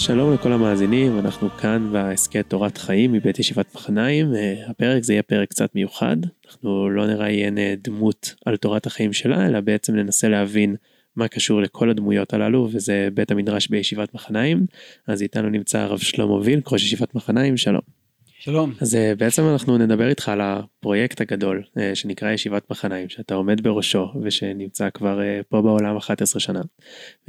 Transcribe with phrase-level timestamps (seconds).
[0.00, 4.34] שלום לכל המאזינים, אנחנו כאן בהסכת תורת חיים מבית ישיבת מחניים.
[4.34, 9.12] אה, הפרק זה יהיה פרק קצת מיוחד, אנחנו לא נראיין אה, דמות על תורת החיים
[9.12, 10.76] שלה, אלא בעצם ננסה להבין
[11.16, 14.66] מה קשור לכל הדמויות הללו, וזה בית המדרש בישיבת מחניים.
[15.06, 17.99] אז איתנו נמצא הרב שלמה וילק, ראש ישיבת מחניים, שלום.
[18.42, 18.72] שלום.
[18.80, 23.60] אז אה, בעצם אנחנו נדבר איתך על הפרויקט הגדול אה, שנקרא ישיבת מחניים שאתה עומד
[23.62, 26.60] בראשו ושנמצא כבר אה, פה בעולם 11 שנה.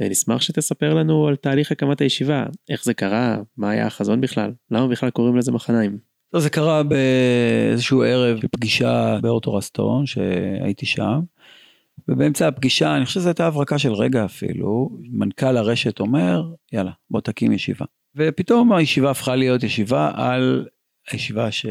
[0.00, 4.88] ונשמח שתספר לנו על תהליך הקמת הישיבה, איך זה קרה, מה היה החזון בכלל, למה
[4.88, 5.98] בכלל קוראים לזה מחניים.
[6.36, 11.20] זה קרה באיזשהו ערב בפגישה באורטורסטון שהייתי שם.
[12.08, 16.42] ובאמצע הפגישה, אני חושב שזו הייתה הברקה של רגע אפילו, מנכ"ל הרשת אומר,
[16.72, 17.84] יאללה, בוא תקים ישיבה.
[18.16, 20.66] ופתאום הישיבה הפכה להיות ישיבה על
[21.10, 21.66] הישיבה, ש...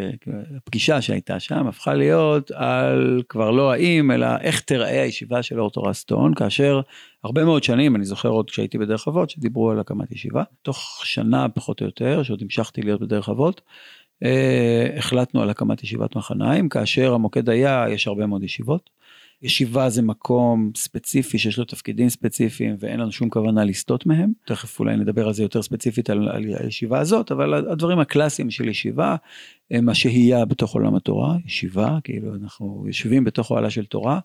[0.57, 6.33] הפגישה שהייתה שם הפכה להיות על כבר לא האם, אלא איך תראה הישיבה של אורטורסטון,
[6.33, 6.81] כאשר
[7.23, 11.49] הרבה מאוד שנים, אני זוכר עוד כשהייתי בדרך אבות, שדיברו על הקמת ישיבה, תוך שנה
[11.49, 13.61] פחות או יותר, שעוד המשכתי להיות בדרך אבות,
[14.23, 18.89] אה, החלטנו על הקמת ישיבת מחניים, כאשר המוקד היה, יש הרבה מאוד ישיבות.
[19.41, 24.31] ישיבה זה מקום ספציפי שיש לו תפקידים ספציפיים ואין לנו שום כוונה לסטות מהם.
[24.45, 28.67] תכף אולי נדבר על זה יותר ספציפית על, על הישיבה הזאת, אבל הדברים הקלאסיים של
[28.67, 29.15] ישיבה
[29.71, 34.19] הם השהייה בתוך עולם התורה, ישיבה, כאילו אנחנו יושבים בתוך אוהלה של תורה,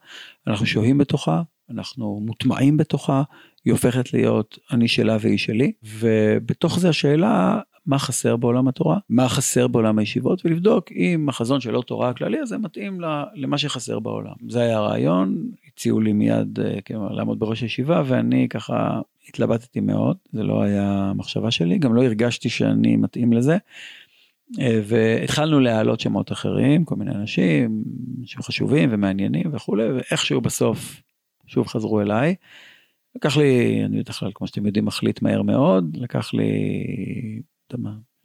[0.47, 3.23] אנחנו שוהים בתוכה, אנחנו מוטמעים בתוכה,
[3.67, 9.29] היא הופכת להיות אני שלה והיא שלי, ובתוך זה השאלה מה חסר בעולם התורה, מה
[9.29, 13.01] חסר בעולם הישיבות, ולבדוק אם החזון של לא תורה הכללי הזה מתאים
[13.35, 14.35] למה שחסר בעולם.
[14.49, 20.43] זה היה הרעיון, הציעו לי מיד כאילו, לעמוד בראש הישיבה, ואני ככה התלבטתי מאוד, זה
[20.43, 23.57] לא היה המחשבה שלי, גם לא הרגשתי שאני מתאים לזה.
[24.61, 27.83] אה, והתחלנו להעלות שמות אחרים, כל מיני אנשים
[28.25, 31.03] שחשובים ומעניינים וכולי, ואיכשהו בסוף
[31.47, 32.35] שוב חזרו אליי.
[33.17, 36.53] לקח לי, אני בדרך כלל, כמו שאתם יודעים, מחליט מהר מאוד, לקח לי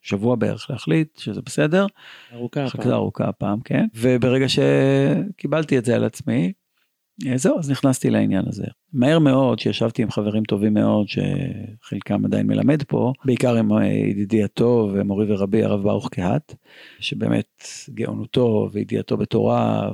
[0.01, 1.85] שבוע בערך להחליט שזה בסדר.
[2.33, 2.91] ארוכה הפעם.
[2.91, 3.85] ארוכה הפעם, כן.
[3.95, 6.53] וברגע שקיבלתי את זה על עצמי,
[7.35, 8.65] זהו, אז נכנסתי לעניין הזה.
[8.93, 14.43] מהר מאוד, שישבתי עם חברים טובים מאוד, שחלקם עדיין מלמד פה, בעיקר עם אה, ידידי
[14.43, 16.55] הטוב, מורי ורבי הרב ברוך קהת,
[16.99, 19.91] שבאמת גאונותו וידיעתו בתורה,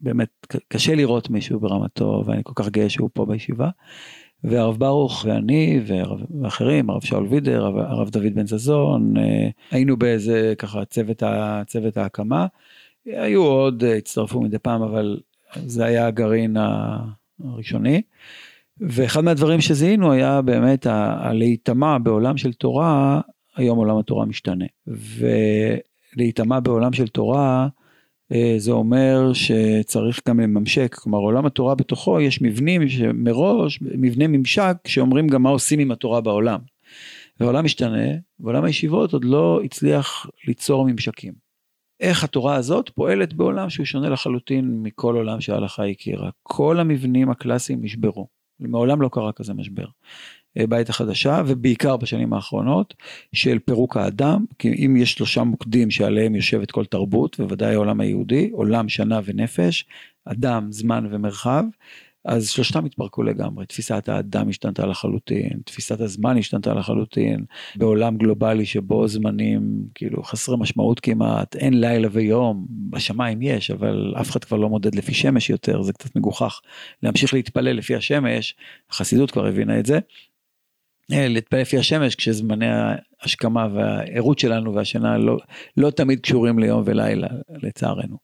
[0.00, 0.28] ובאמת
[0.68, 3.68] קשה לראות מישהו ברמתו, ואני כל כך גאה שהוא פה בישיבה.
[4.44, 5.80] והרב ברוך ואני
[6.42, 11.22] ואחרים, הרב שאול וידר, הרב דוד בן זזון, אה, היינו באיזה ככה צוות,
[11.66, 12.46] צוות ההקמה.
[13.06, 15.20] היו עוד, אה, הצטרפו מדי פעם, אבל
[15.54, 16.56] זה היה הגרעין
[17.44, 18.02] הראשוני.
[18.80, 23.20] ואחד מהדברים שזיהינו היה באמת הלהיטמע בעולם של תורה,
[23.56, 24.64] היום עולם התורה משתנה.
[26.16, 27.68] ולהיטמע בעולם של תורה,
[28.32, 34.76] אה, זה אומר שצריך גם לממשק, כלומר עולם התורה בתוכו יש מבנים שמראש, מבני ממשק
[34.86, 36.58] שאומרים גם מה עושים עם התורה בעולם.
[37.40, 38.06] והעולם משתנה,
[38.40, 41.45] ועולם הישיבות עוד לא הצליח ליצור ממשקים.
[42.00, 46.30] איך התורה הזאת פועלת בעולם שהוא שונה לחלוטין מכל עולם שההלכה הכירה.
[46.42, 48.28] כל המבנים הקלאסיים נשברו.
[48.60, 49.86] מעולם לא קרה כזה משבר.
[50.58, 52.94] בעת החדשה ובעיקר בשנים האחרונות
[53.32, 58.50] של פירוק האדם כי אם יש שלושה מוקדים שעליהם יושבת כל תרבות בוודאי העולם היהודי
[58.52, 59.84] עולם שנה ונפש
[60.24, 61.64] אדם זמן ומרחב
[62.26, 63.66] אז שלושתם התפרקו לגמרי.
[63.66, 67.44] תפיסת האדם השתנתה לחלוטין תפיסת הזמן השתנתה לחלוטין.
[67.76, 74.30] בעולם גלובלי שבו זמנים כאילו חסרי משמעות כמעט אין לילה ויום בשמיים יש אבל אף
[74.30, 76.60] אחד כבר לא מודד לפי שמש יותר זה קצת מגוחך
[77.02, 78.54] להמשיך להתפלל לפי השמש.
[78.90, 79.98] החסידות כבר הבינה את זה.
[81.12, 82.66] אה, להתפלל לפי השמש כשזמני
[83.20, 85.36] ההשכמה והערות שלנו והשינה לא,
[85.76, 87.28] לא תמיד קשורים ליום ולילה
[87.62, 88.16] לצערנו.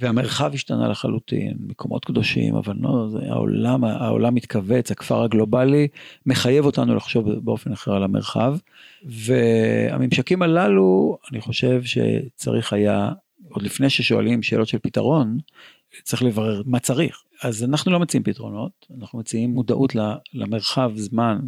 [0.00, 5.88] והמרחב השתנה לחלוטין, מקומות קדושים, אבל לא, זה העולם, העולם מתכווץ, הכפר הגלובלי
[6.26, 8.56] מחייב אותנו לחשוב באופן אחר על המרחב.
[9.04, 13.12] והממשקים הללו, אני חושב שצריך היה,
[13.48, 15.38] עוד לפני ששואלים שאלות של פתרון,
[16.02, 17.22] צריך לברר מה צריך.
[17.42, 19.96] אז אנחנו לא מציעים פתרונות, אנחנו מציעים מודעות
[20.34, 21.38] למרחב זמן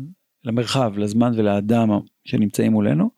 [0.45, 1.91] למרחב, לזמן ולאדם
[2.25, 3.11] שנמצאים מולנו,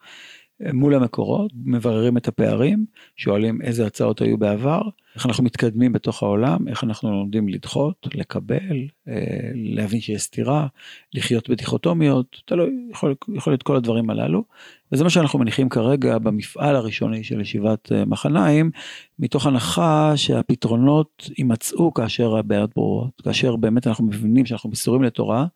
[0.72, 2.86] מול המקורות, מבררים את הפערים,
[3.16, 4.82] שואלים איזה הצעות היו בעבר,
[5.16, 9.14] איך אנחנו מתקדמים בתוך העולם, איך אנחנו לומדים לדחות, לקבל, אה,
[9.54, 10.66] להבין שיש סתירה,
[11.14, 14.44] לחיות בדיכוטומיות, תלוי, יכול, יכול להיות כל הדברים הללו.
[14.92, 18.70] וזה מה שאנחנו מניחים כרגע במפעל הראשוני של ישיבת אה, מחניים,
[19.18, 25.46] מתוך הנחה שהפתרונות יימצאו כאשר הבעיות ברורות, כאשר באמת אנחנו מבינים שאנחנו מסורים לתורה,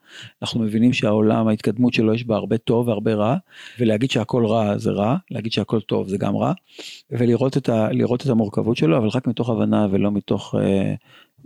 [0.43, 3.37] אנחנו מבינים שהעולם, ההתקדמות שלו יש בה הרבה טוב והרבה רע,
[3.81, 6.53] ולהגיד שהכל רע זה רע, להגיד שהכל טוב זה גם רע,
[7.11, 7.88] ולראות את, ה,
[8.23, 10.54] את המורכבות שלו, אבל רק מתוך הבנה ולא מתוך...
[10.54, 10.94] אה,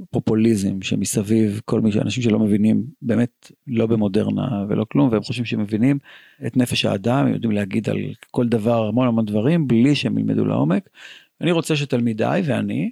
[0.02, 5.60] הפופוליזם שמסביב כל מי שאנשים שלא מבינים באמת לא במודרנה ולא כלום והם חושבים שהם
[5.60, 5.98] מבינים
[6.46, 7.98] את נפש האדם הם יודעים להגיד על
[8.30, 10.88] כל דבר המון המון דברים בלי שהם ילמדו לעומק.
[11.40, 12.90] אני רוצה שתלמידיי ואני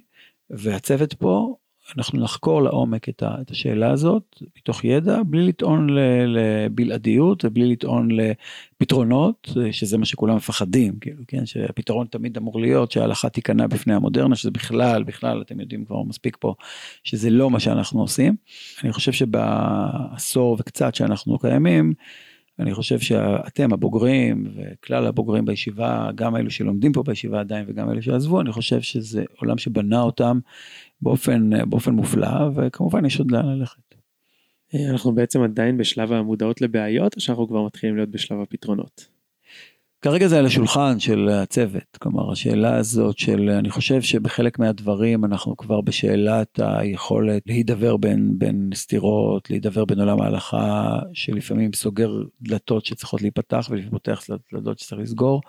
[0.49, 1.55] והצוות פה
[1.97, 5.87] אנחנו נחקור לעומק את, ה, את השאלה הזאת מתוך ידע בלי לטעון
[6.27, 13.29] לבלעדיות ובלי לטעון לפתרונות שזה מה שכולם מפחדים כאילו כן שהפתרון תמיד אמור להיות שההלכה
[13.29, 16.53] תיכנע בפני המודרנה שזה בכלל בכלל אתם יודעים כבר מספיק פה
[17.03, 18.35] שזה לא מה שאנחנו עושים.
[18.83, 21.93] אני חושב שבעשור וקצת שאנחנו קיימים
[22.59, 28.01] אני חושב שאתם הבוגרים וכלל הבוגרים בישיבה גם אלו שלומדים פה בישיבה עדיין וגם אלו
[28.01, 30.39] שעזבו אני חושב שזה עולם שבנה אותם
[31.01, 33.95] באופן, באופן מופלא, וכמובן יש עוד לאן ללכת.
[34.89, 39.19] אנחנו בעצם עדיין בשלב המודעות לבעיות, או שאנחנו כבר מתחילים להיות בשלב הפתרונות?
[40.01, 45.57] כרגע זה על השולחן של הצוות, כלומר השאלה הזאת של, אני חושב שבחלק מהדברים אנחנו
[45.57, 52.11] כבר בשאלת היכולת להידבר בין, בין סתירות, להידבר בין עולם ההלכה, שלפעמים סוגר
[52.41, 54.23] דלתות שצריכות להיפתח ולפעמים פותח
[54.53, 55.41] דלתות שצריך לסגור.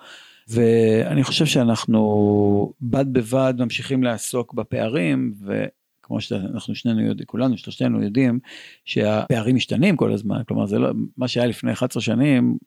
[0.51, 8.39] ואני חושב שאנחנו בד בבד ממשיכים לעסוק בפערים וכמו שאנחנו שנינו יודעים, כולנו, שלושתנו יודעים
[8.85, 12.57] שהפערים משתנים כל הזמן, כלומר זה לא, מה שהיה לפני 11 שנים,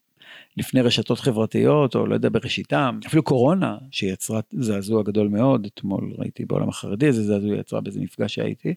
[0.56, 6.44] לפני רשתות חברתיות או לא יודע בראשיתם, אפילו קורונה שיצרה זעזוע גדול מאוד, אתמול ראיתי
[6.44, 8.74] בעולם החרדי איזה זעזוע יצרה באיזה מפגש שהייתי,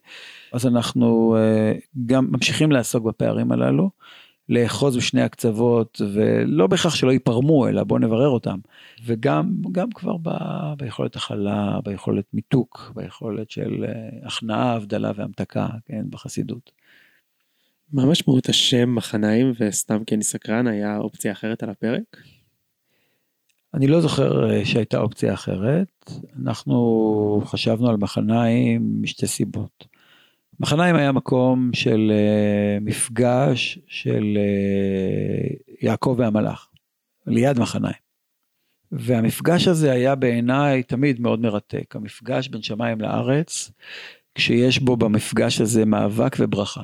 [0.54, 1.74] אז אנחנו אה,
[2.06, 3.90] גם ממשיכים לעסוק בפערים הללו.
[4.50, 8.58] לאחוז בשני הקצוות ולא בהכרח שלא ייפרמו אלא בוא נברר אותם
[9.06, 10.30] וגם גם כבר ב,
[10.78, 16.72] ביכולת הכלה ביכולת מיתוק ביכולת של אה, הכנעה הבדלה והמתקה כן בחסידות.
[17.94, 22.18] מה משמעות השם מחניים וסתם כי אני סקרן היה אופציה אחרת על הפרק?
[23.74, 26.12] אני לא זוכר אה, שהייתה אופציה אחרת
[26.44, 29.97] אנחנו חשבנו על מחניים משתי סיבות.
[30.60, 36.68] מחניים היה מקום של uh, מפגש של uh, יעקב והמלאך,
[37.28, 38.08] ליד מחניים.
[38.92, 43.72] והמפגש הזה היה בעיניי תמיד מאוד מרתק, המפגש בין שמיים לארץ,
[44.36, 46.84] כשיש בו במפגש הזה מאבק וברכה.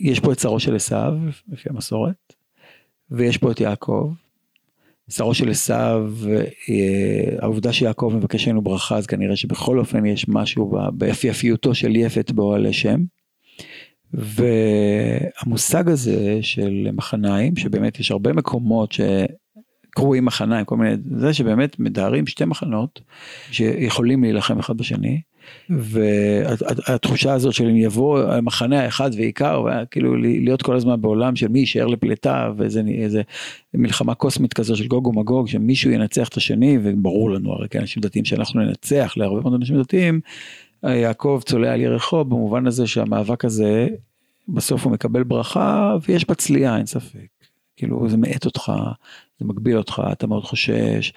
[0.00, 1.12] יש פה את שרו של עשיו,
[1.48, 2.34] לפי המסורת,
[3.10, 4.12] ויש פה את יעקב,
[5.10, 6.12] שרו של עשיו,
[6.68, 12.30] אה, העובדה שיעקב מבקש ממנו ברכה, אז כנראה שבכל אופן יש משהו ביפייפיותו של יפת
[12.30, 13.00] באוהלי שם.
[14.14, 22.26] והמושג הזה של מחניים, שבאמת יש הרבה מקומות שקרויים מחניים, כל מיני, זה שבאמת מתארים
[22.26, 23.00] שתי מחנות
[23.50, 25.20] שיכולים להילחם אחד בשני.
[25.70, 31.58] והתחושה הזאת של אם יבוא המחנה האחד ועיקר, כאילו להיות כל הזמן בעולם של מי
[31.58, 33.22] יישאר לפליטה ואיזה איזה
[33.74, 38.24] מלחמה קוסמית כזו של גוג ומגוג, שמישהו ינצח את השני, וברור לנו הרי כאנשים דתיים
[38.24, 40.20] שאנחנו ננצח להרבה מאוד אנשים דתיים,
[40.84, 43.88] יעקב צולע על ירחו במובן הזה שהמאבק הזה
[44.48, 47.39] בסוף הוא מקבל ברכה ויש בה צליעה אין ספק.
[47.80, 48.72] כאילו זה מאט אותך,
[49.38, 51.12] זה מגביל אותך, אתה מאוד חושש,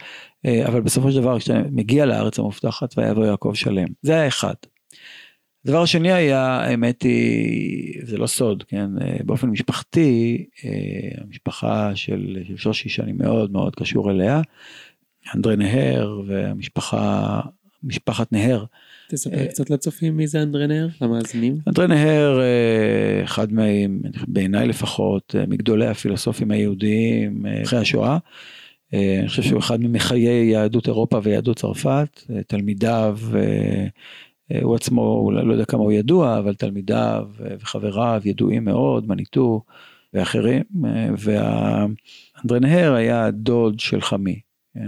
[0.46, 4.54] אה, אבל בסופו של דבר כשאתה מגיע לארץ המובטחת ויבוא יעקב שלם, זה היה אחד.
[5.66, 12.44] הדבר השני היה, האמת היא, זה לא סוד, כן, אה, באופן משפחתי, אה, המשפחה של,
[12.48, 14.42] של שושי שאני מאוד מאוד קשור אליה,
[15.36, 17.40] אנדרי נהר והמשפחה,
[17.84, 18.66] משפחת נהר,
[19.14, 21.58] תספר אה, קצת לצופים מי זה אנדרי נהר, למאזינים.
[21.68, 28.18] אנדרי נהר, אה, אחד מהם, בעיניי לפחות, אה, מגדולי הפילוסופים היהודיים אחרי השואה.
[28.94, 33.18] אני חושב שהוא אחד ממחיי יהדות אירופה ויהדות צרפת, תלמידיו,
[34.62, 39.62] הוא עצמו, לא יודע כמה הוא ידוע, אבל תלמידיו וחבריו ידועים מאוד, מניטו
[40.14, 40.64] ואחרים,
[41.18, 44.40] ואנדרי נהר היה דוד של חמי.
[44.74, 44.88] כן?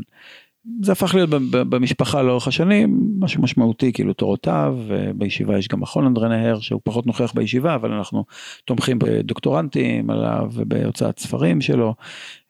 [0.81, 4.77] זה הפך להיות במשפחה לאורך השנים משהו משמעותי כאילו תורותיו
[5.15, 8.25] בישיבה יש גם מכון אנדרי נהר שהוא פחות נוכח בישיבה אבל אנחנו
[8.65, 11.95] תומכים בדוקטורנטים עליו ובהוצאת ספרים שלו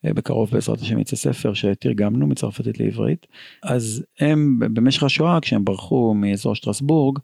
[0.03, 3.27] בקרוב בעזרת השם יצא ספר שתרגמנו מצרפתית לעברית
[3.63, 7.19] אז הם במשך השואה כשהם ברחו מאזור שטרסבורג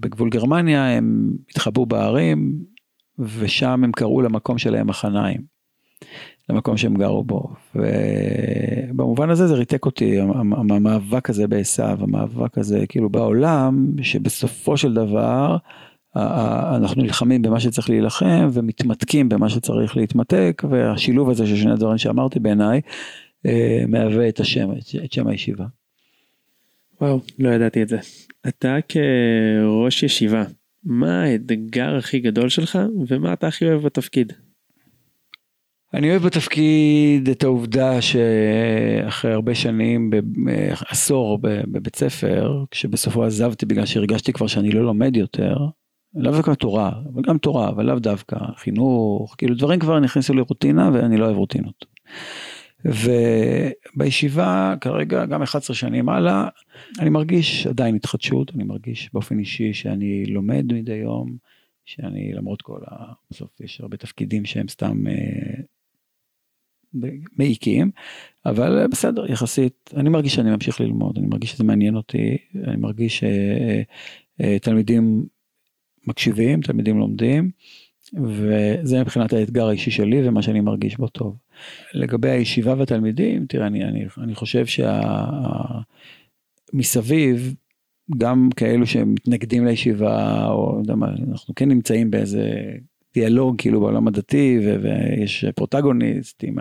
[0.00, 2.58] בגבול גרמניה הם התחבאו בערים
[3.18, 5.51] ושם הם קראו למקום שלהם מחניים.
[6.48, 7.48] למקום שהם גרו בו.
[7.74, 15.56] ובמובן הזה זה ריתק אותי, המאבק הזה בעשיו, המאבק הזה כאילו בעולם, שבסופו של דבר
[16.16, 22.38] אנחנו נלחמים במה שצריך להילחם ומתמתקים במה שצריך להתמתק, והשילוב הזה של שני הדברים שאמרתי
[22.38, 22.80] בעיניי,
[23.46, 24.70] אה, מהווה את השם,
[25.04, 25.64] את שם הישיבה.
[27.00, 27.98] וואו, לא ידעתי את זה.
[28.48, 30.44] אתה כראש ישיבה,
[30.84, 34.32] מה האתגר הכי גדול שלך ומה אתה הכי אוהב בתפקיד?
[35.94, 40.10] אני אוהב בתפקיד את העובדה שאחרי הרבה שנים,
[40.88, 45.56] עשור בבית ספר, כשבסופו עזבתי בגלל שהרגשתי כבר שאני לא לומד יותר,
[46.14, 50.90] לאו דווקא תורה, אבל גם תורה, אבל לאו דווקא חינוך, כאילו דברים כבר נכנסו לרוטינה
[50.92, 51.86] ואני לא אוהב רוטינות.
[53.94, 56.48] ובישיבה כרגע גם 11 שנים הלאה
[56.98, 61.36] אני מרגיש עדיין התחדשות אני מרגיש באופן אישי שאני לומד מדי יום
[61.84, 63.12] שאני למרות כל ה...
[63.30, 65.62] בסוף יש הרבה תפקידים שהם סתם אה,
[67.38, 67.90] מעיקים
[68.46, 73.24] אבל בסדר יחסית אני מרגיש שאני ממשיך ללמוד אני מרגיש שזה מעניין אותי אני מרגיש
[74.40, 75.22] שתלמידים אה, אה,
[76.06, 77.50] מקשיבים תלמידים לומדים
[78.14, 81.36] וזה מבחינת האתגר האישי שלי ומה שאני מרגיש בו טוב.
[81.94, 84.64] לגבי הישיבה והתלמידים, תראה, אני, אני, אני חושב
[86.74, 87.54] שמסביב,
[88.18, 92.50] גם כאלו שמתנגדים לישיבה, או יודע מה, אנחנו כן נמצאים באיזה
[93.14, 96.56] דיאלוג כאילו בעולם הדתי, ויש פרוטגוניסטים,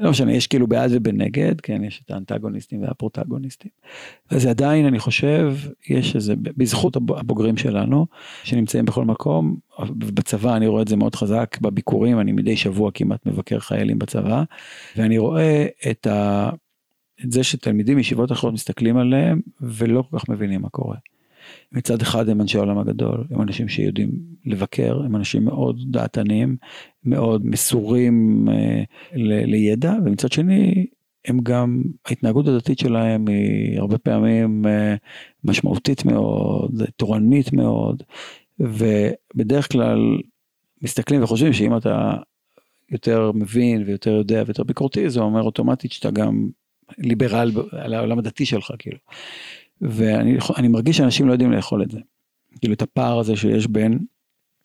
[0.00, 3.70] לא משנה, יש כאילו בעד ובנגד, כן, יש את האנטגוניסטים והפרוטגוניסטים.
[4.30, 5.56] אז עדיין אני חושב,
[5.88, 8.06] יש איזה, בזכות הבוגרים שלנו,
[8.44, 9.56] שנמצאים בכל מקום,
[9.96, 14.42] בצבא אני רואה את זה מאוד חזק, בביקורים, אני מדי שבוע כמעט מבקר חיילים בצבא,
[14.96, 16.50] ואני רואה את, ה,
[17.24, 20.96] את זה שתלמידים מישיבות אחרות מסתכלים עליהם, ולא כל כך מבינים מה קורה.
[21.72, 24.10] מצד אחד הם אנשי העולם הגדול, הם אנשים שיודעים
[24.46, 26.56] לבקר, הם אנשים מאוד דעתניים,
[27.04, 28.82] מאוד מסורים אה,
[29.14, 30.86] ל- לידע, ומצד שני
[31.24, 34.94] הם גם, ההתנהגות הדתית שלהם היא הרבה פעמים אה,
[35.44, 38.02] משמעותית מאוד, תורנית מאוד,
[38.60, 40.18] ובדרך כלל
[40.82, 42.12] מסתכלים וחושבים שאם אתה
[42.90, 46.48] יותר מבין ויותר יודע ויותר ביקורתי, זה אומר אוטומטית שאתה גם
[46.98, 48.98] ליברל על העולם הדתי שלך כאילו.
[49.80, 51.98] ואני מרגיש שאנשים לא יודעים לאכול את זה.
[52.60, 53.98] כאילו את הפער הזה שיש בין,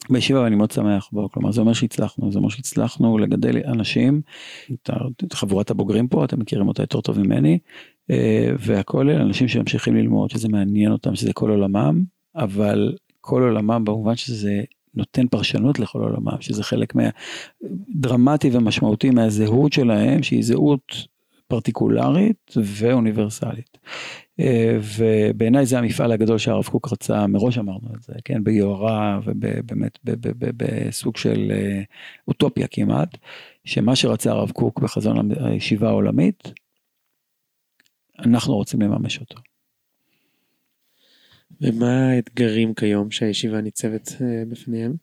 [0.10, 4.22] בישיבה ואני מאוד שמח בו, כלומר זה אומר שהצלחנו, זה אומר שהצלחנו לגדל אנשים,
[4.74, 7.60] את חבורת הבוגרים פה, אתם מכירים אותה יותר טוב ממני,
[8.12, 12.04] אה, והכל אלה אנשים שממשיכים ללמוד, שזה מעניין אותם, שזה כל עולמם,
[12.36, 14.64] אבל כל עולמם במובן שזה
[14.96, 17.04] נותן פרשנות לכל עולמם, שזה חלק מה...
[17.96, 21.08] דרמטי ומשמעותי מהזהות שלהם, שהיא זהות
[21.48, 23.78] פרטיקולרית ואוניברסלית.
[24.40, 30.00] אה, ובעיניי זה המפעל הגדול שהרב קוק רצה, מראש אמרנו את זה, כן, ביוהרה ובאמת
[30.58, 31.82] בסוג של אה,
[32.28, 33.18] אוטופיה כמעט,
[33.66, 36.52] שמה שרצה הרב קוק בחזון הישיבה העולמית,
[38.20, 39.38] אנחנו רוצים לממש אותו.
[41.62, 44.94] ומה האתגרים כיום שהישיבה ניצבת אה, בפניהם?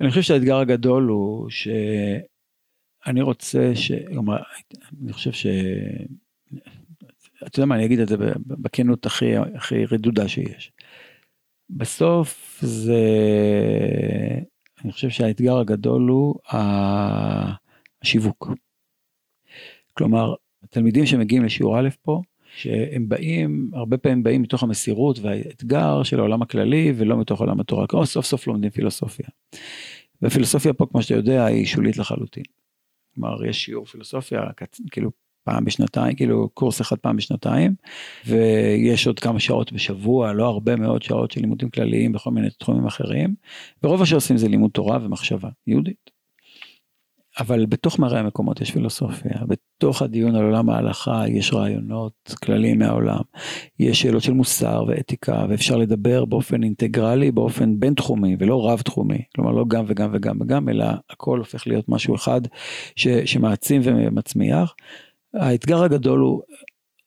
[0.00, 1.50] אני חושב שהאתגר הגדול הוא
[3.04, 3.92] שאני רוצה ש...
[5.02, 5.46] אני חושב ש...
[7.46, 8.16] אתה יודע מה, אני אגיד את זה
[8.46, 10.72] בכנות הכי, הכי רדודה שיש.
[11.70, 13.04] בסוף זה,
[14.84, 16.34] אני חושב שהאתגר הגדול הוא
[18.02, 18.50] השיווק.
[19.94, 22.22] כלומר, התלמידים שמגיעים לשיעור א' פה,
[22.56, 27.86] שהם באים, הרבה פעמים באים מתוך המסירות והאתגר של העולם הכללי ולא מתוך עולם התורה,
[27.86, 29.26] כמו סוף סוף לומדים פילוסופיה.
[30.22, 32.44] והפילוסופיה פה, כמו שאתה יודע, היא שולית לחלוטין.
[33.14, 34.42] כלומר, יש שיעור פילוסופיה,
[34.90, 35.10] כאילו
[35.44, 37.74] פעם בשנתיים, כאילו קורס אחד פעם בשנתיים,
[38.26, 42.86] ויש עוד כמה שעות בשבוע, לא הרבה מאוד שעות של לימודים כלליים בכל מיני תחומים
[42.86, 43.34] אחרים,
[43.82, 46.10] ורוב מה שעושים זה לימוד תורה ומחשבה יהודית.
[47.38, 49.40] אבל בתוך מראה המקומות יש פילוסופיה,
[49.82, 53.20] בתוך הדיון על עולם ההלכה יש רעיונות כלליים מהעולם,
[53.80, 59.18] יש שאלות של מוסר ואתיקה, ואפשר לדבר באופן אינטגרלי, באופן בין תחומי ולא רב תחומי,
[59.34, 62.40] כלומר לא גם וגם וגם וגם, אלא הכל הופך להיות משהו אחד
[62.96, 64.74] ש, שמעצים ומצמיח.
[65.34, 66.42] האתגר הגדול הוא,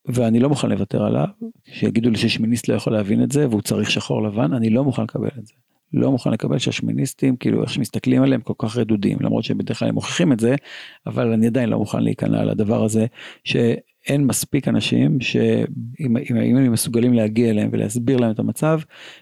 [0.06, 1.28] ואני לא מוכן לוותר עליו,
[1.66, 5.04] שיגידו לי ששמיניסט לא יכול להבין את זה והוא צריך שחור לבן, אני לא מוכן
[5.04, 5.54] לקבל את זה.
[5.94, 9.96] לא מוכן לקבל שהשמיניסטים, כאילו איך שמסתכלים עליהם כל כך רדודים, למרות שבדרך כלל הם
[9.96, 10.56] מוכיחים את זה,
[11.06, 13.06] אבל אני עדיין לא מוכן להיכנע לדבר הזה,
[13.44, 16.18] שאין מספיק אנשים שאם
[16.58, 18.80] הם מסוגלים להגיע אליהם ולהסביר להם את המצב,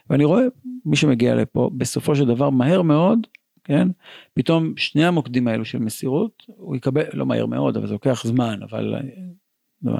[0.09, 0.43] ואני רואה
[0.85, 3.27] מי שמגיע לפה, בסופו של דבר מהר מאוד
[3.63, 3.87] כן?
[4.33, 8.59] פתאום שני המוקדים האלו של מסירות, הוא יקבל, לא מהר מאוד, אבל זה לוקח זמן,
[8.63, 8.95] אבל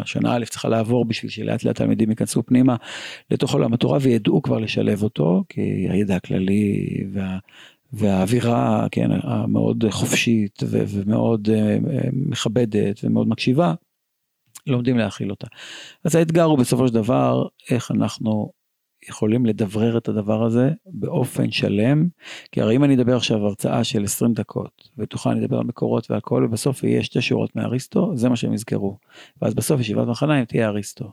[0.06, 2.76] שנה א' צריכה לעבור בשביל שלאט לאט תלמידים ייכנסו פנימה
[3.32, 7.38] לתוך עולם התורה וידעו כבר לשלב אותו, כי הידע הכללי וה...
[7.94, 11.52] והאווירה כן המאוד חופשית ו- ומאוד uh,
[12.14, 13.74] מכבדת ומאוד מקשיבה
[14.68, 15.48] לומדים להכיל אותה.
[16.04, 18.52] אז האתגר הוא בסופו של דבר איך אנחנו
[19.10, 22.08] יכולים לדברר את הדבר הזה באופן שלם,
[22.52, 26.12] כי הרי אם אני אדבר עכשיו הרצאה של 20 דקות, ותוכל אני אדבר על מקורות
[26.12, 28.98] והכל, ובסוף יהיה שתי שורות מאריסטו, זה מה שהם יזכרו.
[29.42, 31.12] ואז בסוף ישיבת מחניים תהיה אריסטו.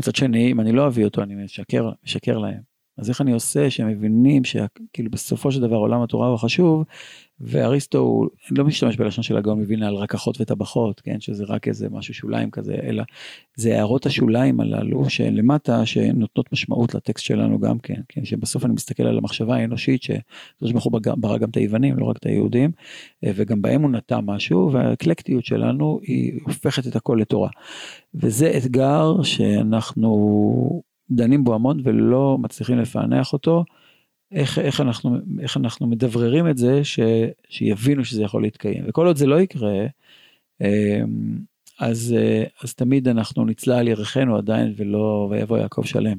[0.00, 2.67] מצד שני, אם אני לא אביא אותו, אני משקר, משקר להם.
[2.98, 6.84] אז איך אני עושה שהם מבינים שכאילו בסופו של דבר עולם התורה הוא חשוב,
[7.40, 11.88] ואריסטו הוא לא משתמש בלשון של הגאון מבינה על רקחות וטבחות, כן, שזה רק איזה
[11.90, 13.02] משהו שוליים כזה, אלא
[13.56, 19.02] זה הערות השוליים הללו שלמטה שנותנות משמעות לטקסט שלנו גם כן, כן, שבסוף אני מסתכל
[19.02, 22.70] על המחשבה האנושית שקדוש ברוך הוא ברא גם את היוונים, לא רק את היהודים,
[23.24, 27.48] וגם בהם הוא נטע משהו, והאקלקטיות שלנו היא הופכת את הכל לתורה.
[28.14, 33.64] וזה אתגר שאנחנו דנים בו המון ולא מצליחים לפענח אותו.
[34.32, 37.00] איך, איך, אנחנו, איך אנחנו מדבררים את זה ש,
[37.48, 39.86] שיבינו שזה יכול להתקיים וכל עוד זה לא יקרה
[40.60, 41.38] אמ,
[41.80, 42.14] אז,
[42.62, 46.18] אז תמיד אנחנו נצלה על ירכנו עדיין ולא ויבוא יעקב שלם.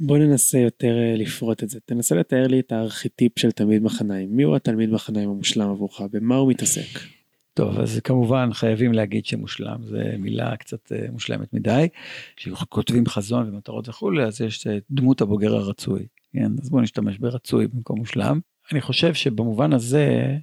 [0.00, 4.36] בוא ננסה יותר אה, לפרוט את זה תנסה לתאר לי את הארכיטיפ של תלמיד מחניים
[4.36, 7.21] מי הוא התלמיד מחניים המושלם עבורך במה הוא מתעסק.
[7.54, 11.88] טוב אז כמובן חייבים להגיד שמושלם זה מילה קצת אה, מושלמת מדי.
[12.36, 17.98] כשכותבים חזון ומטרות וכולי אז יש דמות הבוגר הרצוי כן אז בוא נשתמש ברצוי במקום
[17.98, 18.40] מושלם.
[18.72, 20.36] אני חושב שבמובן הזה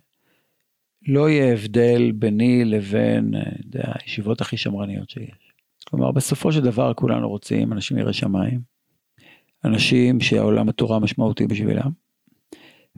[1.07, 5.53] לא יהיה הבדל ביני לבין אה, יודע, הישיבות הכי שמרניות שיש.
[5.87, 8.61] כלומר בסופו של דבר כולנו רוצים אנשים יראי שמיים.
[9.65, 12.08] אנשים שהעולם התורה משמעותי בשבילם.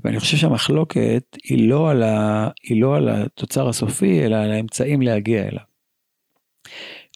[0.04, 5.02] ואני חושב שהמחלוקת היא לא על, ה, היא לא על התוצר הסופי, אלא על האמצעים
[5.02, 5.64] להגיע אליו.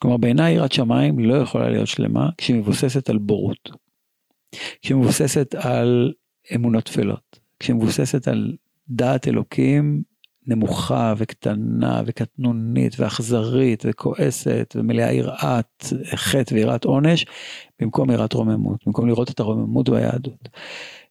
[0.01, 3.70] כלומר, בעיניי יראת שמיים לא יכולה להיות שלמה כשהיא מבוססת על בורות.
[4.82, 6.13] כשהיא מבוססת על
[6.56, 7.39] אמונות טפלות.
[7.60, 8.56] כשהיא מבוססת על
[8.89, 10.04] דעת אלוקים
[10.48, 15.86] נמוכה וקטנה וקטנונית ואכזרית וכועסת ומלאה יראת
[16.16, 17.25] חטא ויראת עונש
[17.82, 20.50] במקום יראת רוממות, במקום לראות את הרוממות ביהדות.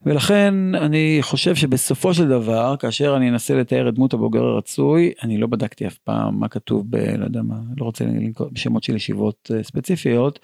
[0.06, 5.38] ולכן אני חושב שבסופו של דבר כאשר אני אנסה לתאר את דמות הבוגר הרצוי אני
[5.38, 6.96] לא בדקתי אף פעם מה כתוב ב...
[6.96, 10.38] לא יודע מה, לא רוצה לנקוט בשמות של ישיבות אה, ספציפיות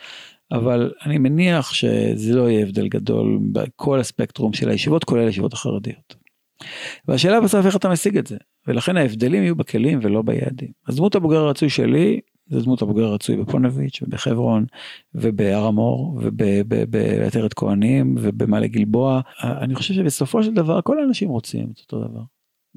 [0.53, 6.20] אבל אני מניח שזה לא יהיה הבדל גדול בכל הספקטרום של הישיבות כולל הישיבות החרדיות.
[7.09, 8.37] והשאלה בסוף איך אתה משיג את זה
[8.67, 10.69] ולכן ההבדלים יהיו בכלים ולא ביעדים.
[10.89, 14.67] אז דמות הבוגר הרצוי שלי זה דמות הבוגר הרצוי בפונביץ' ובחברון
[15.15, 19.21] ובהר המור ובעטרת כהנים ובמעלה גלבוע.
[19.43, 22.23] אני חושב שבסופו של דבר כל האנשים רוצים את אותו דבר.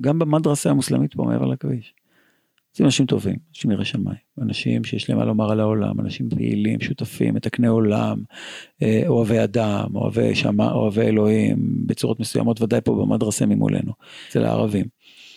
[0.01, 1.93] גם במדרסה המוסלמית פה מעבר לכביש.
[2.75, 6.81] זה אנשים טובים, אנשים יראי שמיים, אנשים שיש להם מה לומר על העולם, אנשים פעילים,
[6.81, 8.17] שותפים, מתקני עולם,
[8.81, 13.91] אה, אוהבי אדם, אוהבי שמע, אוהבי אלוהים, בצורות מסוימות, ודאי פה במדרסה ממולנו,
[14.29, 14.85] אצל הערבים.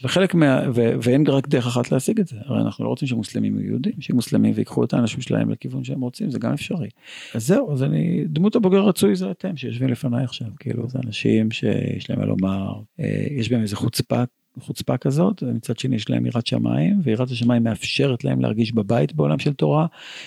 [0.03, 0.63] וחלק מה...
[0.75, 0.91] ו...
[1.03, 4.17] ואין רק דרך אחת להשיג את זה, הרי אנחנו לא רוצים שמוסלמים יהיו יהודים, שיהיו
[4.17, 6.89] מוסלמים ויקחו את האנשים שלהם לכיוון שהם רוצים, זה גם אפשרי.
[7.35, 11.51] אז זהו, אז אני, דמות הבוגר רצוי זה אתם שיושבים לפניי עכשיו, כאילו זה אנשים
[11.51, 14.23] שיש להם מה לומר, אה, יש בהם איזה חוצפה
[14.59, 19.39] חוצפה כזאת, ומצד שני יש להם יראת שמיים, ויראת השמיים מאפשרת להם להרגיש בבית בעולם
[19.39, 19.87] של תורה,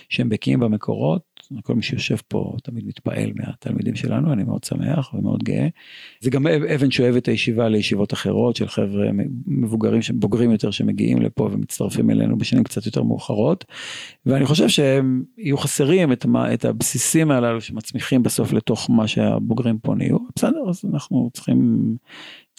[0.10, 1.30] שהם בקיאים במקורות,
[1.64, 5.68] כל מי שיושב פה תמיד מתפעל מהתלמידים שלנו, אני מאוד שמח ומאוד גאה.
[6.20, 9.10] זה גם אבן שואב את הישיבה לישיבות אחרות של חבר'ה
[9.48, 13.66] מבוגרים, בוגרים יותר שמגיעים לפה ומצטרפים אלינו בשנים קצת יותר מאוחרות,
[14.26, 19.80] ואני חושב שהם יהיו חסרים את, מה, את הבסיסים הללו שמצמיחים בסוף לתוך מה שהבוגרים
[19.80, 21.96] פה נהיו, בסדר, אז אנחנו צריכים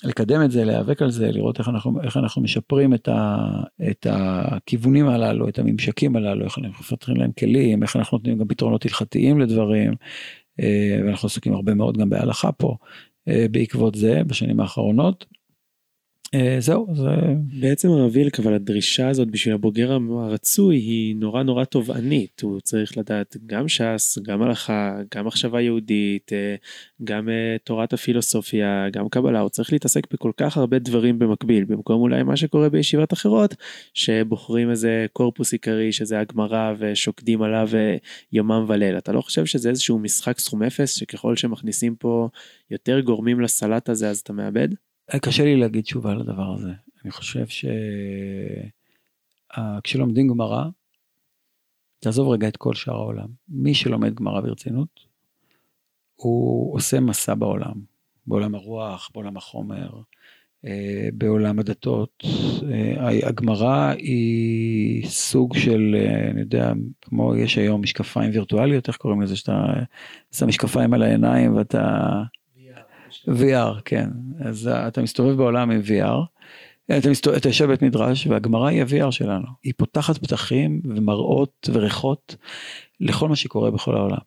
[0.05, 3.37] לקדם את זה, להיאבק על זה, לראות איך אנחנו, איך אנחנו משפרים את, ה,
[3.91, 8.49] את הכיוונים הללו, את הממשקים הללו, איך אנחנו מפתחים להם כלים, איך אנחנו נותנים גם
[8.49, 9.95] פתרונות הלכתיים לדברים,
[10.61, 12.77] אה, ואנחנו עסוקים הרבה מאוד גם בהלכה פה
[13.29, 15.27] אה, בעקבות זה בשנים האחרונות.
[16.35, 17.11] אה, זהו זה
[17.61, 22.41] בעצם הרביל אבל הדרישה הזאת בשביל הבוגר הרצוי היא נורא נורא תובענית.
[22.41, 26.55] הוא צריך לדעת גם ש"ס גם הלכה גם מחשבה יהודית אה,
[27.05, 29.41] גם אה, תורת הפילוסופיה גם קבלה.
[29.41, 33.55] הוא צריך להתעסק בכל כך הרבה דברים במקביל במקום אולי מה שקורה בישיבות אחרות
[33.95, 37.69] שבוחרים איזה קורפוס עיקרי שזה הגמרא ושוקדים עליו
[38.33, 38.99] יומם וליל.
[38.99, 42.29] אתה לא חושב שזה איזשהו משחק סכום אפס שככל שמכניסים פה
[42.71, 44.69] יותר גורמים לסלט הזה אז אתה מאבד.
[45.19, 46.71] קשה לי להגיד תשובה לדבר הזה.
[47.05, 47.47] אני חושב
[49.53, 50.65] שכשלומדים גמרא,
[52.01, 53.29] תעזוב רגע את כל שאר העולם.
[53.49, 55.01] מי שלומד גמרא ברצינות,
[56.15, 57.75] הוא עושה מסע בעולם,
[58.27, 59.91] בעולם הרוח, בעולם החומר,
[60.67, 62.25] אה, בעולם הדתות.
[62.73, 69.23] אה, הגמרא היא סוג של, אה, אני יודע, כמו יש היום משקפיים וירטואליות, איך קוראים
[69.23, 69.73] לזה, שאתה
[70.33, 72.07] שם משקפיים על העיניים ואתה...
[73.29, 74.09] VR, כן.
[74.41, 76.27] אז אתה מסתובב בעולם עם VR,
[76.99, 79.47] אתה, מסתובב, אתה יושב בבית מדרש והגמרא היא ה-VR שלנו.
[79.63, 82.37] היא פותחת פתחים ומראות וריחות
[83.01, 84.19] לכל מה שקורה בכל העולם.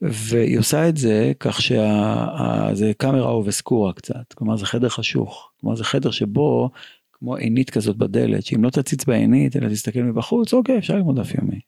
[0.00, 5.84] והיא עושה את זה כך שזה קאמרה אובסקורה קצת, כלומר זה חדר חשוך, כלומר זה
[5.84, 6.70] חדר שבו
[7.12, 11.34] כמו עינית כזאת בדלת, שאם לא תציץ בעינית אלא תסתכל מבחוץ, אוקיי אפשר ללמוד דף
[11.34, 11.60] יומי.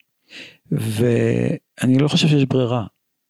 [0.73, 2.87] ואני לא חושב שיש ברירה,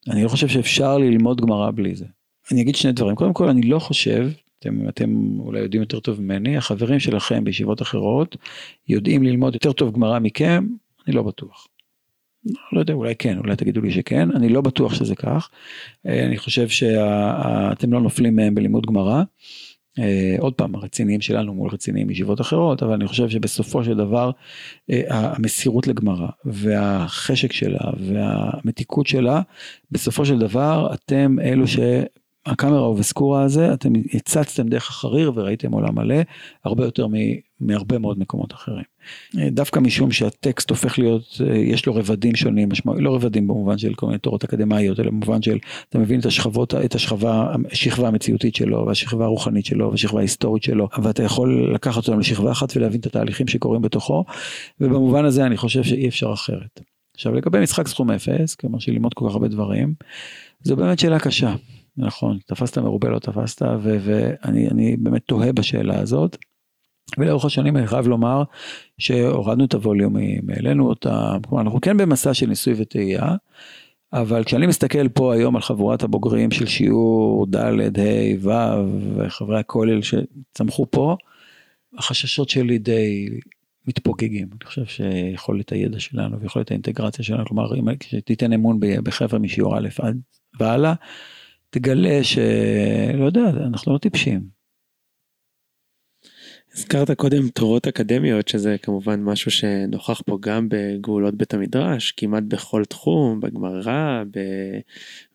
[0.07, 2.05] אני לא חושב שאפשר ללמוד גמרא בלי זה.
[2.51, 3.15] אני אגיד שני דברים.
[3.15, 7.81] קודם כל, אני לא חושב, אתם, אתם אולי יודעים יותר טוב ממני, החברים שלכם בישיבות
[7.81, 8.37] אחרות
[8.87, 10.67] יודעים ללמוד יותר טוב גמרא מכם,
[11.07, 11.67] אני לא בטוח.
[12.71, 15.49] לא יודע, אולי כן, אולי תגידו לי שכן, אני לא בטוח שזה כך.
[16.07, 19.23] אה, אני חושב שאתם לא נופלים מהם בלימוד גמרא.
[19.99, 24.31] אה, עוד פעם, הרציניים שלנו מול רציניים מישיבות אחרות, אבל אני חושב שבסופו של דבר
[24.91, 29.41] אה, המסירות לגמרא והחשק שלה והמתיקות שלה,
[29.91, 31.67] בסופו של דבר אתם אלו.
[32.45, 36.15] הקאמרה אובסקורה הזה, אתם הצצתם דרך החריר וראיתם עולם מלא,
[36.65, 37.07] הרבה יותר
[37.59, 38.83] מהרבה מאוד מקומות אחרים.
[39.35, 44.05] דווקא משום שהטקסט הופך להיות, יש לו רבדים שונים, משמע, לא רבדים במובן של כל
[44.05, 45.57] מיני תורות אקדמאיות, אלא במובן של,
[45.89, 50.87] אתה מבין את השכבות, את השכבה, השכבה המציאותית שלו, והשכבה הרוחנית שלו, והשכבה ההיסטורית שלו,
[51.03, 54.25] ואתה יכול לקחת אותם לשכבה אחת ולהבין את התהליכים שקורים בתוכו,
[54.81, 56.81] ובמובן הזה אני חושב שאי אפשר אחרת.
[57.15, 59.93] עכשיו לגבי משחק סכום אפס, כלומר שללמוד כל כך הרבה דברים,
[60.63, 61.55] זו באמת שאלה קשה.
[61.99, 66.37] נכון, תפסת מרובה לא תפסת, ואני באמת תוהה בשאלה הזאת.
[67.17, 68.43] ולאורך השנים אני חייב לומר
[68.97, 73.35] שהורדנו את הווליומים, העלינו אותם, כלומר אנחנו כן במסע של ניסוי וטעייה,
[74.13, 78.49] אבל כשאני מסתכל פה היום על חבורת הבוגרים של שיעור ד', ה', ו',
[79.15, 81.15] וחברי הכולל שצמחו פה,
[81.97, 83.29] החששות שלי די
[83.87, 84.47] מתפוגגים.
[84.51, 89.87] אני חושב שיכולת הידע שלנו ויכולת האינטגרציה שלנו, כלומר אם תיתן אמון בחבר'ה משיעור א'
[90.01, 90.19] עד
[90.59, 90.93] והלאה,
[91.69, 94.59] תגלה שלא יודע, אנחנו לא טיפשים.
[96.73, 102.85] הזכרת קודם תורות אקדמיות שזה כמובן משהו שנוכח פה גם בגאולות בית המדרש כמעט בכל
[102.85, 104.23] תחום בגמרא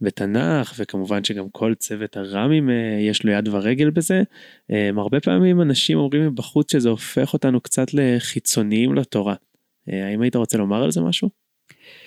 [0.01, 4.23] בתנ"ך וכמובן שגם כל צוות הר"מים אה, יש לו יד ורגל בזה.
[4.71, 9.35] אה, הרבה פעמים אנשים אומרים מבחוץ שזה הופך אותנו קצת לחיצוניים לתורה.
[9.93, 11.44] אה, האם היית רוצה לומר על זה משהו?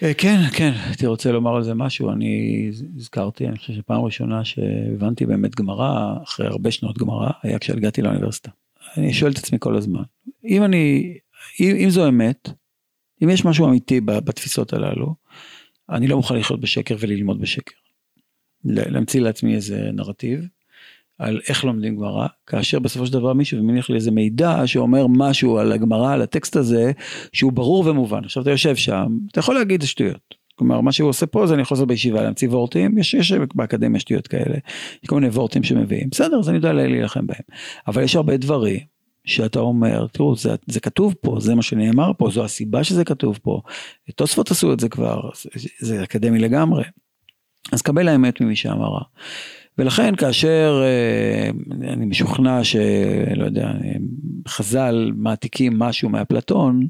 [0.04, 2.12] אה, כן, כן, הייתי רוצה לומר על זה משהו.
[2.12, 8.02] אני הזכרתי, אני חושב שפעם ראשונה שהבנתי באמת גמרא, אחרי הרבה שנות גמרא, היה כשהגעתי
[8.02, 8.52] לאוניברסיטה.
[8.98, 10.04] אני שואל את עצמי כל הזמן,
[10.46, 11.18] אם אני,
[11.60, 12.50] אם, אם זו אמת,
[13.24, 15.16] אם יש משהו אמיתי בתפיסות הללו,
[15.90, 17.76] אני לא מוכן לחיות בשקר וללמוד בשקר.
[18.64, 20.48] להמציא לעצמי איזה נרטיב,
[21.20, 25.58] על איך לומדים גמרא, כאשר בסופו של דבר מישהו מניח לי איזה מידע שאומר משהו
[25.58, 26.92] על הגמרא, על הטקסט הזה,
[27.34, 28.24] שהוא ברור ומובן.
[28.24, 30.36] עכשיו אתה יושב שם, אתה יכול להגיד שטויות.
[30.56, 34.28] כלומר מה שהוא עושה פה זה אני חוזר בישיבה להמציא וורטים, יש, יש באקדמיה שטויות
[34.28, 34.56] כאלה,
[35.04, 37.42] יש כל מיני וורטים שמביאים, בסדר, אז אני יודע להילחם בהם.
[37.88, 38.80] אבל יש הרבה דברים
[39.26, 43.40] שאתה אומר, תראו, זה, זה כתוב פה, זה מה שנאמר פה, זו הסיבה שזה כתוב
[43.42, 43.62] פה.
[44.16, 46.84] תוספות עשו את זה כבר, זה, זה אקדמי לגמרי.
[47.72, 49.02] אז קבל האמת ממי שאמרה.
[49.78, 51.50] ולכן כאשר אה,
[51.94, 53.72] אני משוכנע שלא יודע,
[54.48, 56.88] חז"ל מעתיקים משהו מהפלטון,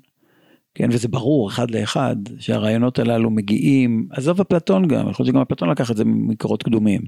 [0.77, 5.69] כן, וזה ברור אחד לאחד שהרעיונות הללו מגיעים, עזוב אפלטון גם, יכול להיות שגם אפלטון
[5.69, 7.01] לקח את זה ממקורות קדומים,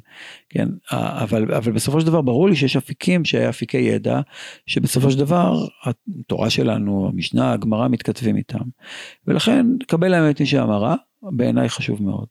[0.49, 4.21] כן, אבל, אבל בסופו של דבר ברור לי שיש אפיקים אפיקי ידע,
[4.67, 8.63] שבסופו של דבר התורה שלנו, המשנה, הגמרא מתכתבים איתם,
[9.27, 12.27] ולכן קבל האמת מי שאמרה, בעיניי חשוב מאוד.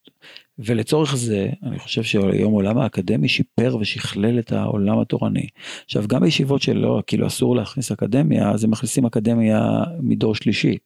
[0.58, 5.46] ולצורך זה אני חושב שהיום עולם האקדמי שיפר ושכלל את העולם התורני.
[5.84, 9.60] עכשיו גם בישיבות שלא כאילו אסור להכניס אקדמיה אז הם מכניסים אקדמיה
[10.00, 10.76] מדור שלישי.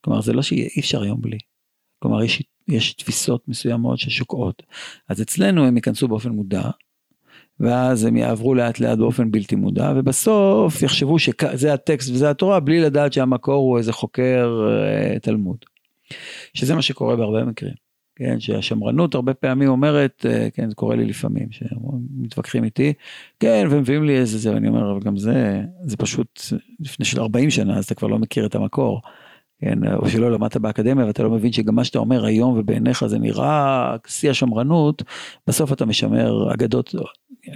[0.00, 1.38] כלומר זה לא שאי אפשר היום בלי.
[1.98, 4.62] כלומר יש, יש תפיסות מסוימות ששוקעות.
[5.08, 6.62] אז אצלנו הם ייכנסו באופן מודע.
[7.60, 12.80] ואז הם יעברו לאט לאט באופן בלתי מודע ובסוף יחשבו שזה הטקסט וזה התורה בלי
[12.80, 15.56] לדעת שהמקור הוא איזה חוקר אה, תלמוד.
[16.54, 17.89] שזה מה שקורה בהרבה מקרים.
[18.20, 22.92] כן, שהשמרנות הרבה פעמים אומרת, אה, כן, זה קורה לי לפעמים, שמתווכחים איתי,
[23.40, 26.40] כן, ומביאים לי איזה זה, ואני אומר, אבל גם זה, זה פשוט
[26.80, 29.00] לפני של 40 שנה, אז אתה כבר לא מכיר את המקור.
[29.60, 33.18] כן, או שלא למדת באקדמיה ואתה לא מבין שגם מה שאתה אומר היום ובעיניך זה
[33.18, 35.02] נראה שיא השמרנות,
[35.46, 36.94] בסוף אתה משמר אגדות,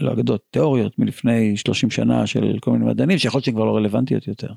[0.00, 3.76] לא אגדות, תיאוריות מלפני 30 שנה של כל מיני מדענים שיכול להיות שהן כבר לא
[3.76, 4.52] רלוונטיות יותר.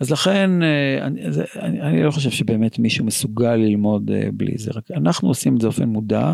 [0.00, 1.20] אז לכן אה, אני,
[1.60, 5.60] אני, אני לא חושב שבאמת מישהו מסוגל ללמוד אה, בלי זה, רק אנחנו עושים את
[5.60, 6.32] זה באופן מודע,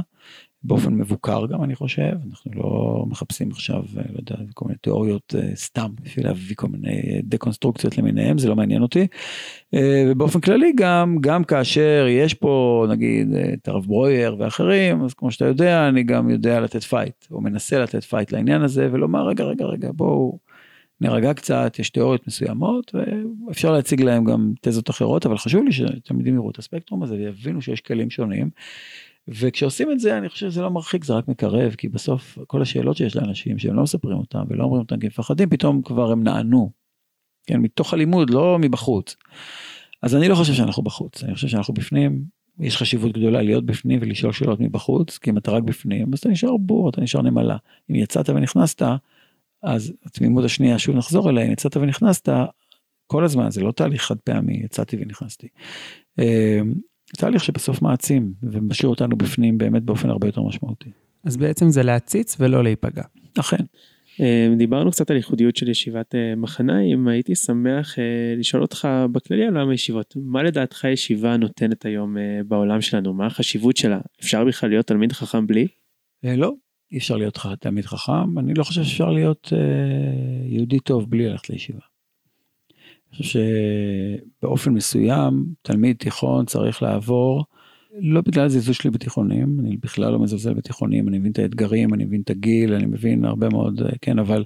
[0.63, 5.35] באופן מבוקר גם אני חושב, אנחנו לא מחפשים עכשיו, אה, לא יודע, כל מיני תיאוריות
[5.55, 9.07] סתם בשביל להביא כל מיני דקונסטרוקציות למיניהם, זה לא מעניין אותי.
[10.11, 15.45] ובאופן כללי גם, גם כאשר יש פה נגיד את הרב ברויר ואחרים, אז כמו שאתה
[15.45, 19.65] יודע, אני גם יודע לתת fight, או מנסה לתת fight לעניין הזה ולומר רגע רגע
[19.65, 20.39] רגע בואו.
[21.01, 26.35] נרגע קצת, יש תיאוריות מסוימות ואפשר להציג להם גם תזות אחרות, אבל חשוב לי שתלמידים
[26.35, 28.51] יראו את הספקטרום הזה ויבינו שיש כלים שונים.
[29.29, 32.97] וכשעושים את זה אני חושב שזה לא מרחיק זה רק מקרב כי בסוף כל השאלות
[32.97, 36.71] שיש לאנשים שהם לא מספרים אותם ולא אומרים אותם כי מפחדים פתאום כבר הם נענו.
[37.47, 39.17] כן מתוך הלימוד לא מבחוץ.
[40.03, 42.25] אז אני לא חושב שאנחנו בחוץ אני חושב שאנחנו בפנים
[42.61, 46.29] יש חשיבות גדולה להיות בפנים ולשאול שאלות מבחוץ, כי אם אתה רק בפנים, אז אתה
[46.29, 47.57] נשאר בור, אתה נשאר נמלה.
[47.91, 48.83] אם יצאת ונכנסת,
[49.65, 52.29] אז התמימות השנייה, שוב נחזור אליה, אם יצאת ונכנסת,
[53.07, 55.49] כל הזמן, זה לא תהליך חד פעמי, יצאתי ונכנסתי.
[56.19, 56.61] אה,
[57.17, 60.91] תהליך שבסוף מעצים ומשאיר אותנו בפנים באמת באופן הרבה יותר משמעותי.
[61.25, 63.03] אז בעצם זה להציץ ולא להיפגע.
[63.41, 63.65] אכן.
[64.21, 67.97] אה, דיברנו קצת על ייחודיות של ישיבת אה, מחניים, הייתי שמח
[68.37, 72.17] לשאול אותך בכללי על עולם הישיבות, מה לדעתך ישיבה נותנת היום
[72.49, 75.67] בעולם שלנו, מה החשיבות שלה, אפשר בכלל להיות תלמיד חכם בלי?
[76.23, 76.53] לא,
[76.93, 79.53] אי אפשר להיות תלמיד חכם, אני לא חושב שאפשר להיות
[80.49, 81.81] יהודי טוב בלי ללכת לישיבה.
[83.17, 83.41] חושב
[84.41, 87.45] שבאופן מסוים תלמיד תיכון צריך לעבור,
[88.01, 92.05] לא בגלל הזלזול שלי בתיכונים, אני בכלל לא מזלזל בתיכונים, אני מבין את האתגרים, אני
[92.05, 94.45] מבין את הגיל, אני מבין הרבה מאוד, כן, אבל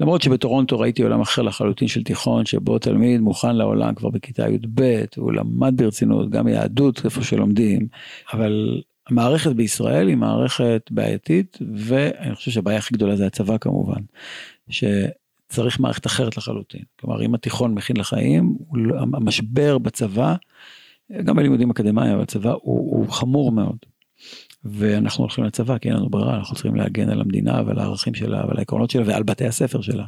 [0.00, 5.04] למרות שבטורונטו ראיתי עולם אחר לחלוטין של תיכון, שבו תלמיד מוכן לעולם כבר בכיתה י"ב,
[5.16, 7.88] הוא למד ברצינות, גם יהדות איפה שלומדים,
[8.32, 14.00] אבל המערכת בישראל היא מערכת בעייתית, ואני חושב שהבעיה הכי גדולה זה הצבא כמובן.
[14.68, 14.84] ש...
[15.48, 16.82] צריך מערכת אחרת לחלוטין.
[17.00, 20.34] כלומר, אם התיכון מכין לחיים, לא, המשבר בצבא,
[21.24, 23.76] גם בלימודים אקדמיים, בצבא הוא, הוא חמור מאוד.
[24.64, 28.46] ואנחנו הולכים לצבא כי אין לנו ברירה, אנחנו צריכים להגן על המדינה ועל הערכים שלה
[28.46, 30.04] ועל העקרונות שלה ועל בתי הספר שלה.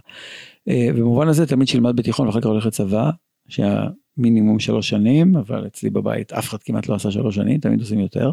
[0.69, 3.11] אה, ובמובן הזה תלמיד שילמד בתיכון ואחר כך הולך לצבא,
[3.51, 8.01] שהמינימום שלוש שנים, אבל אצלי בבית אף אחד כמעט לא עשה שלוש שנים, תמיד עושים
[8.01, 8.31] יותר.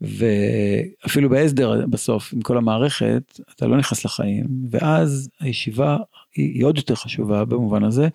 [0.00, 5.96] ואפילו בהסדר בסוף עם כל המערכת אתה לא נכנס לחיים ואז הישיבה
[6.36, 8.08] היא עוד יותר חשובה במובן הזה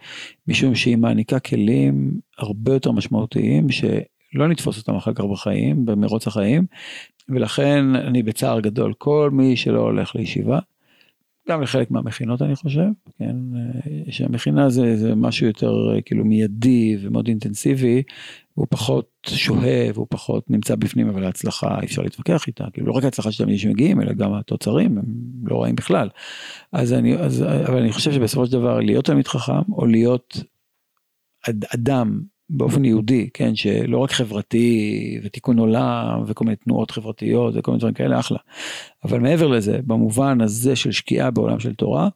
[0.48, 6.66] משום שהיא מעניקה כלים הרבה יותר משמעותיים שלא נתפוס אותם אחר כך בחיים במרוץ החיים
[7.30, 10.60] ולכן אני בצער גדול כל מי שלא הולך לישיבה
[11.50, 12.88] גם לחלק מהמכינות אני חושב,
[13.20, 18.04] כן, אה, שהמכינה זה, זה משהו יותר אה, כאילו מיידי ומאוד אינטנסיבי,
[18.54, 22.94] הוא פחות שוהה והוא פחות נמצא בפנים, אבל ההצלחה אי אפשר להתווכח איתה, כאילו לא
[22.94, 25.06] רק ההצלחה של תלמידים שמגיעים, אלא גם התוצרים הם
[25.44, 26.10] לא רעים בכלל.
[26.72, 30.44] אז אני, אז, אבל אני חושב שבסופו של דבר להיות תלמיד חכם או להיות
[31.76, 37.80] אדם באופן יהודי, כן, שלא רק חברתי ותיקון עולם וכל מיני תנועות חברתיות וכל מיני
[37.80, 38.38] דברים כאלה, אחלה.
[39.06, 42.10] אבל מעבר לזה, במובן הזה של שקיעה בעולם של תורה,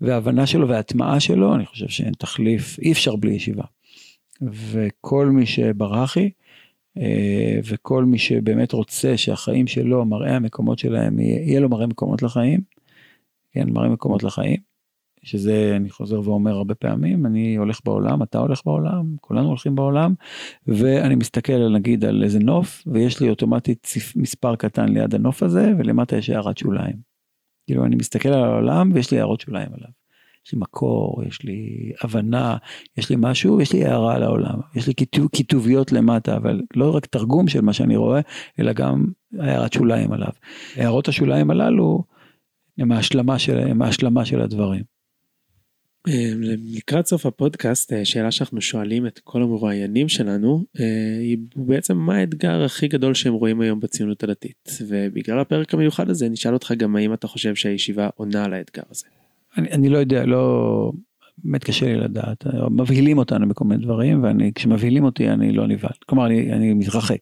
[0.00, 3.64] והבנה שלו והטמעה שלו, אני חושב שאין תחליף, אי אפשר בלי ישיבה.
[4.42, 6.30] וכל מי שברחי,
[6.98, 12.60] אה, וכל מי שבאמת רוצה שהחיים שלו, מראה המקומות שלהם, יהיה לו מראה מקומות לחיים,
[13.52, 14.56] כן, מראה מקומות לחיים,
[15.22, 20.14] שזה אני חוזר ואומר הרבה פעמים, אני הולך בעולם, אתה הולך בעולם, כולנו הולכים בעולם,
[20.66, 26.16] ואני מסתכל נגיד על איזה נוף, ויש לי אוטומטית מספר קטן ליד הנוף הזה, ולמטה
[26.16, 26.96] יש הערת שוליים.
[27.66, 29.90] כאילו אני מסתכל על העולם ויש לי הערות שוליים עליו.
[30.46, 32.56] יש לי מקור, יש לי הבנה,
[32.96, 36.96] יש לי משהו, יש לי הערה על העולם, יש לי כיתוב, כיתוביות למטה, אבל לא
[36.96, 38.20] רק תרגום של מה שאני רואה,
[38.58, 39.06] אלא גם
[39.38, 40.32] הערת שוליים עליו.
[40.76, 42.04] הערות השוליים הללו
[42.78, 44.95] הם ההשלמה של, הם ההשלמה של הדברים.
[46.08, 46.32] אה,
[46.76, 52.16] לקראת סוף הפודקאסט אה, שאלה שאנחנו שואלים את כל המרואיינים שלנו אה, היא בעצם מה
[52.16, 56.96] האתגר הכי גדול שהם רואים היום בציונות הדתית ובגלל הפרק המיוחד הזה נשאל אותך גם
[56.96, 59.06] האם אתה חושב שהישיבה עונה על האתגר הזה.
[59.56, 60.92] אני, אני לא יודע לא
[61.44, 65.92] באמת קשה לי לדעת מבהילים אותנו בכל מיני דברים ואני כשמבהילים אותי אני לא נבהל
[66.06, 67.18] כלומר אני, אני מתרחק.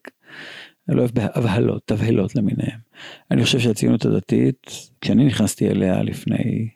[0.89, 2.79] אני לא אוהב הבהלות תבהלות למיניהם.
[3.31, 4.71] אני חושב שהציונות הדתית
[5.01, 6.69] כשאני נכנסתי אליה לפני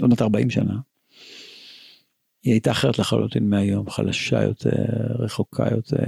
[0.00, 0.74] עוד מעט 40 שנה.
[2.42, 4.86] היא הייתה אחרת לחלוטין מהיום, חלשה יותר,
[5.18, 6.04] רחוקה יותר,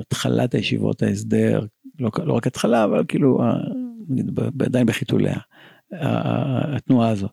[0.00, 1.66] התחלת הישיבות ההסדר,
[2.00, 3.40] לא, לא רק התחלה, אבל כאילו
[4.08, 5.38] נגיד, עדיין בחיתוליה,
[5.92, 7.30] התנועה הזאת.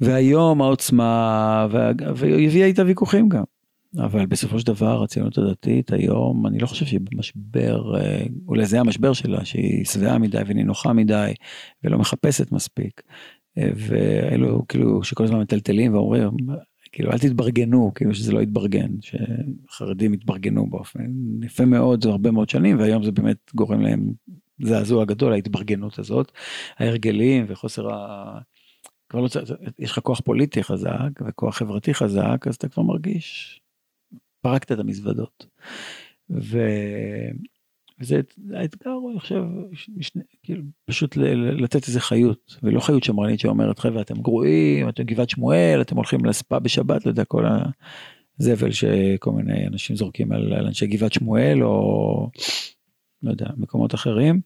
[0.00, 1.66] והיום העוצמה,
[2.16, 3.44] והיא הביאה איתה ויכוחים גם.
[3.98, 8.80] אבל בסופו של דבר הציונות הדתית היום אני לא חושב שהיא במשבר אה, אולי זה
[8.80, 11.32] המשבר שלה שהיא שבעה מדי ונינוחה מדי
[11.84, 13.02] ולא מחפשת מספיק
[13.56, 16.30] ואלו כאילו שכל הזמן מטלטלים ואומרים
[16.92, 21.06] כאילו אל תתברגנו כאילו שזה לא יתברגן שחרדים יתברגנו באופן
[21.42, 24.12] יפה מאוד זה הרבה מאוד שנים והיום זה באמת גורם להם
[24.62, 26.32] זעזוע גדול ההתברגנות הזאת
[26.78, 28.38] ההרגלים וחוסר ה...
[29.08, 33.60] כבר לא צריך, יש לך כוח פוליטי חזק וכוח חברתי חזק אז אתה כבר מרגיש
[34.40, 35.46] פרקת את המזוודות.
[36.30, 36.58] ו...
[38.00, 38.20] וזה
[38.54, 39.20] האתגר הוא
[39.96, 41.16] משנה, כאילו פשוט
[41.58, 46.24] לתת איזה חיות ולא חיות שמרנית שאומרת חבר'ה אתם גרועים אתם גבעת שמואל אתם הולכים
[46.24, 47.44] לספה בשבת לא יודע כל
[48.40, 52.30] הזבל שכל מיני אנשים זורקים על, על אנשי גבעת שמואל או
[53.22, 54.40] לא יודע מקומות אחרים.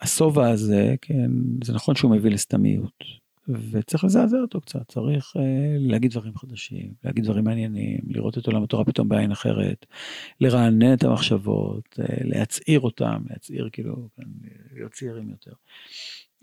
[0.00, 1.30] השובע הזה כן
[1.64, 3.04] זה נכון שהוא מביא לסתמיות
[3.48, 5.40] וצריך לזעזע אותו קצת, צריך uh,
[5.78, 9.86] להגיד דברים חדשים, להגיד דברים מעניינים, לראות את עולם התורה פתאום בעין אחרת,
[10.40, 14.22] לרענן את המחשבות, uh, להצעיר אותם, להצעיר כאילו, כן,
[14.74, 15.52] להיות צעירים יותר.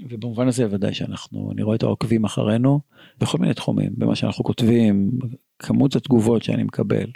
[0.10, 2.80] ובמובן הזה ודאי שאנחנו, אני רואה את העוקבים אחרינו
[3.20, 5.12] בכל מיני תחומים, במה שאנחנו כותבים,
[5.60, 7.12] כמות התגובות שאני מקבל,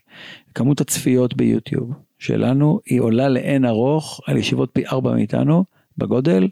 [0.56, 5.66] כמות הצפיות ביוטיוב שלנו, היא עולה לאין ארוך על ישיבות פי ארבע מאיתנו
[5.98, 6.48] בגודל,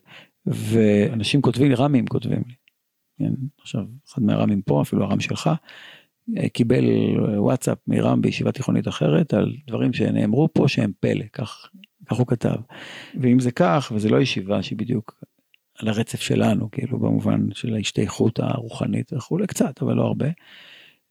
[0.46, 2.65] ואנשים כותבים לי, רמים כותבים לי.
[3.20, 5.50] כן, עכשיו, אחד מהרמים פה, אפילו הרם שלך,
[6.54, 6.84] קיבל
[7.38, 11.70] וואטסאפ מרם בישיבה תיכונית אחרת על דברים שנאמרו פה שהם פלא, כך,
[12.06, 12.56] כך הוא כתב.
[13.22, 15.24] ואם זה כך, וזה לא ישיבה שהיא בדיוק
[15.80, 20.28] על הרצף שלנו, כאילו במובן של ההשתייכות הרוחנית וכולי, קצת, אבל לא הרבה.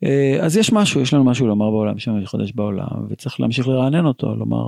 [0.04, 3.68] אה, אז יש משהו, יש לנו משהו לומר בעולם, יש לנו חודש בעולם, וצריך להמשיך
[3.68, 4.64] לרענן אותו, לומר,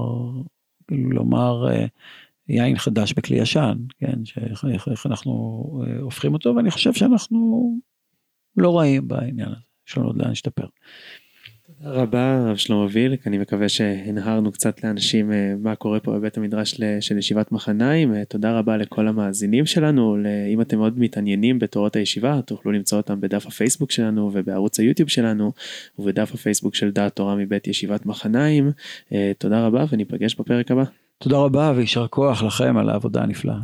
[0.90, 1.86] לומר אה,
[2.48, 5.32] יין חדש בכלי ישן, כן, שאיך איך אנחנו
[5.86, 7.72] אה, הופכים אותו, ואני חושב שאנחנו
[8.56, 10.66] לא רעים בעניין הזה, יש לנו עוד לאן להשתפר.
[11.66, 16.36] תודה רבה הרב שלמה וילק, אני מקווה שהנהרנו קצת לאנשים אה, מה קורה פה בבית
[16.36, 20.16] המדרש של ישיבת מחניים, אה, תודה רבה לכל המאזינים שלנו,
[20.52, 25.52] אם אתם מאוד מתעניינים בתורות הישיבה תוכלו למצוא אותם בדף הפייסבוק שלנו ובערוץ היוטיוב שלנו
[25.98, 28.70] ובדף הפייסבוק של דעת תורה מבית ישיבת מחניים,
[29.38, 30.84] תודה רבה וניפגש בפרק הבא.
[31.18, 33.56] תודה רבה ויישר כוח לכם על העבודה הנפלאה.